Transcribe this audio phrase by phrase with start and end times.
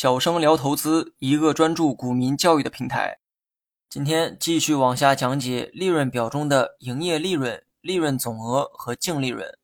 [0.00, 3.18] 小生聊投资，一个专注股民教育的平台。
[3.90, 9.58] 今天继续往下讲解利润表中的营业利润、利润总额和净利润。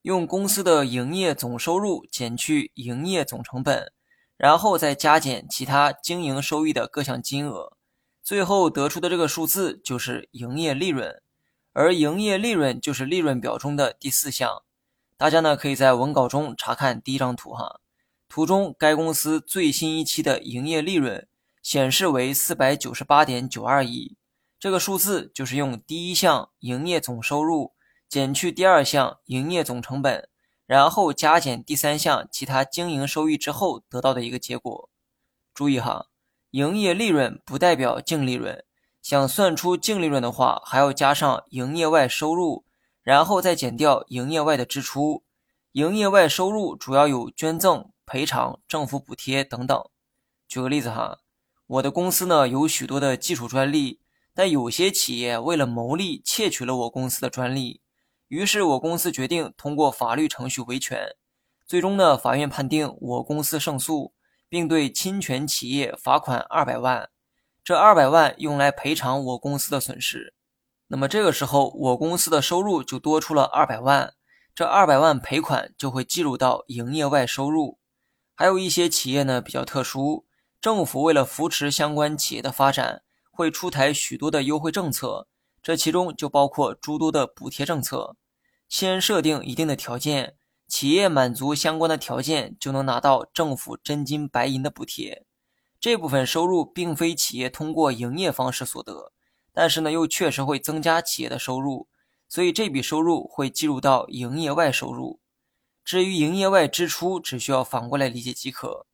[0.00, 3.92] 用公司的营业总收入减去营业总成本，
[4.38, 7.76] 然后再加减其他经营收益的各项金额，
[8.22, 11.20] 最后得出的这个数字就是营业利润。
[11.74, 14.62] 而营业利润就是利润表中的第四项。
[15.18, 17.80] 大家呢可以在文稿中查看第一张图哈。
[18.28, 21.26] 图中，该公司最新一期的营业利润
[21.62, 24.16] 显示为四百九十八点九二亿。
[24.58, 27.72] 这个数字就是用第一项营业总收入
[28.08, 30.28] 减去第二项营业总成本，
[30.66, 34.90] 然后加减第三项其他经营收益之后得到的一个结果。
[35.54, 36.06] 注意哈，
[36.50, 38.64] 营业利润不代表净利润。
[39.02, 42.64] 想算出净利润的话，还要加上营业外收入，
[43.02, 45.22] 然后再减掉营业外的支出。
[45.72, 47.90] 营业外收入主要有捐赠。
[48.06, 49.84] 赔偿、政府补贴等等。
[50.48, 51.18] 举个例子哈，
[51.66, 54.00] 我的公司呢有许多的技术专利，
[54.32, 57.80] 但有些企业为了牟利窃取了我公司的专利，
[58.28, 61.16] 于是我公司决定通过法律程序维权。
[61.66, 64.14] 最终呢，法院判定我公司胜诉，
[64.48, 67.10] 并对侵权企业罚款二百万。
[67.64, 70.32] 这二百万用来赔偿我公司的损失。
[70.86, 74.14] 那么这个时候，我公司的收入就多出了二百万，
[74.54, 77.80] 这二百万赔款就会计入到营业外收入。
[78.38, 80.26] 还有一些企业呢比较特殊，
[80.60, 85.26] 政府为了扶持相关企业的发展，会出台许多的优惠政策，
[85.62, 88.14] 这其中就包括诸多的补贴政策。
[88.68, 90.34] 先设定一定的条件，
[90.68, 95.24] 企业满足相关的条件，就能拿到政府真金白银的补贴。
[95.80, 99.12] 这部分收入并非企业通过营业方式所得，
[99.54, 101.88] 但是呢又确实会增加企业的收入，
[102.28, 105.20] 所以这笔收入会计入到营业外收入。
[105.86, 108.86] 至于营业外支出，只需要反过来理解即可。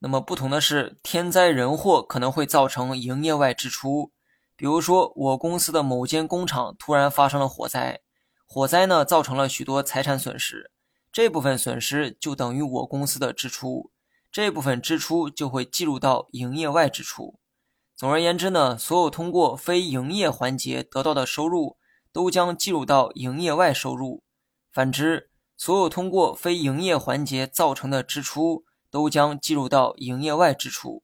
[0.00, 4.12] 那么不同的是，天灾人祸可能会造成营业外支出。
[4.54, 8.02] 比如说，我公司的某间工厂突然发生了火灾，
[8.44, 10.70] 火灾呢造成了许多财产损失，
[11.10, 13.90] 这部分损失就等于我公司的支出，
[14.30, 17.40] 这部分支出就会计入到营业外支出。
[17.96, 21.78] 总而言之呢，所有通过非营业环节得到的收入，
[22.12, 24.22] 都将计入到营业外收入。
[24.70, 31.02] 反之，所有通过非营业环节造成的支出都将计入到营业外支出。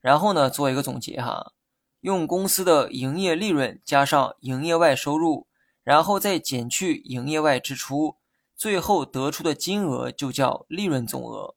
[0.00, 1.52] 然后呢，做一个总结哈，
[2.00, 5.48] 用公司的营业利润加上营业外收入，
[5.82, 8.16] 然后再减去营业外支出，
[8.54, 11.56] 最后得出的金额就叫利润总额。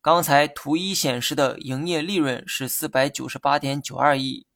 [0.00, 4.46] 刚才图一显示的营业利润是四百九十八点九二亿，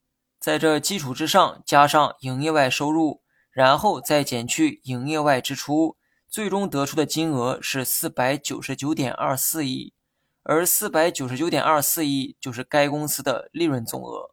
[0.41, 3.21] 在这基础之上加上营业外收入，
[3.51, 5.98] 然后再减去营业外支出。
[6.39, 9.93] 最终得出的金额是四百九十九点二四亿，
[10.45, 14.31] 而四百九十九点二四亿就是该公司的利润总额。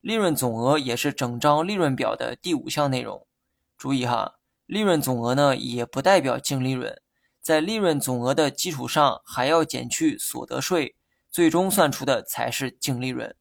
[0.00, 3.26] 利润总额也是整张利润表的第五项内容。
[3.76, 4.36] 注意哈，
[4.66, 7.02] 利润总额呢也不代表净利润，
[7.40, 10.94] 在利润总额的基础上还要减去所得税，
[11.28, 13.34] 最终算出的才是净利润。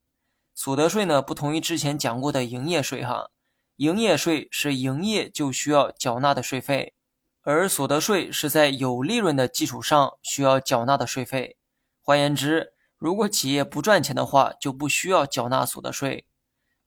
[0.55, 3.29] 所得税呢不同于之前讲过的营业税哈，
[3.75, 6.95] 营业税是营业就需要缴纳的税费。
[7.43, 11.57] 而所得税是在有利润的基础上需要缴纳的税费。
[11.99, 16.25] 换言之，如果企业不赚钱的话，就不需要缴纳所得税。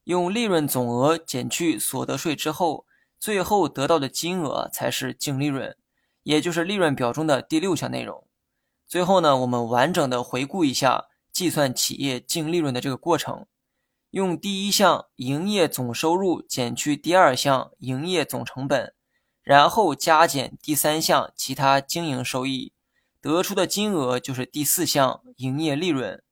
[0.05, 2.87] 用利润总额减去所得税之后，
[3.19, 5.77] 最后得到的金额才是净利润，
[6.23, 8.27] 也就是利润表中的第六项内容。
[8.87, 13.47] 最后呢，我们完整的回顾一下计算企业净利润的这个过程：
[14.11, 18.95] 用第一项营业总收入减去第二项营业总成本。
[19.45, 22.73] 然后加减第三项其他经营收益，
[23.21, 26.23] 得出的金额就是第四项营业利润。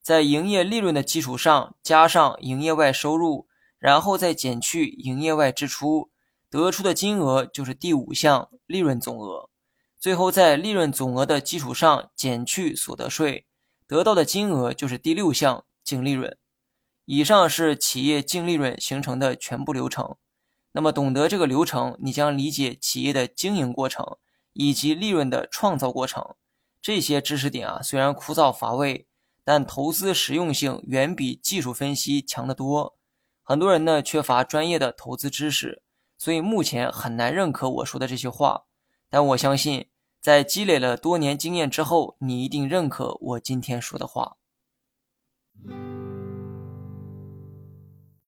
[0.00, 3.46] 在营业利润的基础上加上营业外收入，
[3.78, 6.10] 然后再减去营业外支出，
[6.50, 9.50] 得出的金额就是第五项利润总额。
[10.00, 13.46] 最后在利润总额的基础上减去所得税，
[13.86, 16.36] 得到的金额就是第六项净利润。
[17.04, 20.16] 以上是企业净利润形成的全部流程。
[20.72, 24.16] 那么，懂得这个流程，你将理解企业的经营过程
[24.54, 26.34] 以及利润的创造过程。
[26.80, 29.06] 这些知识点啊，虽然枯燥乏味，
[29.44, 32.96] 但投资实用性远比技术分析强得多。
[33.42, 35.82] 很多人呢缺乏专业的投资知识，
[36.16, 38.64] 所以目前很难认可我说的这些话。
[39.10, 39.90] 但我相信，
[40.20, 44.36] 在积累了多年经验之后，你一定认可我今天说的话。